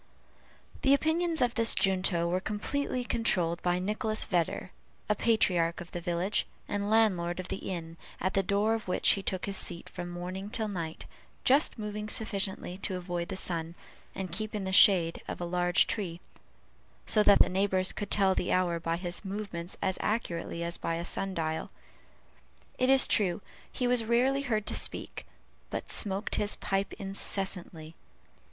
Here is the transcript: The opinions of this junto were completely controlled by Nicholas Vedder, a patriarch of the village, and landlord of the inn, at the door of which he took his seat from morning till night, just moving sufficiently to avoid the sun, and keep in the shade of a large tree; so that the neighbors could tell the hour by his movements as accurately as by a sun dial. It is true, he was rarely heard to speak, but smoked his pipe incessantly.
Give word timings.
The 0.81 0.95
opinions 0.95 1.43
of 1.43 1.53
this 1.53 1.75
junto 1.75 2.27
were 2.27 2.39
completely 2.39 3.03
controlled 3.03 3.61
by 3.61 3.77
Nicholas 3.77 4.25
Vedder, 4.25 4.71
a 5.07 5.13
patriarch 5.13 5.79
of 5.79 5.91
the 5.91 6.01
village, 6.01 6.47
and 6.67 6.89
landlord 6.89 7.39
of 7.39 7.49
the 7.49 7.69
inn, 7.71 7.97
at 8.19 8.33
the 8.33 8.41
door 8.41 8.73
of 8.73 8.87
which 8.87 9.09
he 9.09 9.21
took 9.21 9.45
his 9.45 9.57
seat 9.57 9.87
from 9.87 10.09
morning 10.09 10.49
till 10.49 10.67
night, 10.67 11.05
just 11.43 11.77
moving 11.77 12.09
sufficiently 12.09 12.79
to 12.79 12.95
avoid 12.95 13.27
the 13.27 13.35
sun, 13.35 13.75
and 14.15 14.31
keep 14.31 14.55
in 14.55 14.63
the 14.63 14.71
shade 14.73 15.21
of 15.27 15.39
a 15.39 15.45
large 15.45 15.85
tree; 15.85 16.19
so 17.05 17.21
that 17.21 17.37
the 17.37 17.47
neighbors 17.47 17.93
could 17.93 18.09
tell 18.09 18.33
the 18.33 18.51
hour 18.51 18.79
by 18.79 18.97
his 18.97 19.23
movements 19.23 19.77
as 19.83 19.99
accurately 20.01 20.63
as 20.63 20.79
by 20.79 20.95
a 20.95 21.05
sun 21.05 21.35
dial. 21.35 21.69
It 22.79 22.89
is 22.89 23.07
true, 23.07 23.39
he 23.71 23.85
was 23.85 24.03
rarely 24.03 24.41
heard 24.41 24.65
to 24.65 24.73
speak, 24.73 25.27
but 25.69 25.91
smoked 25.91 26.37
his 26.37 26.55
pipe 26.55 26.91
incessantly. 26.93 27.93